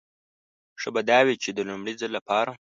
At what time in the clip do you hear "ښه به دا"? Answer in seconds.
0.81-1.19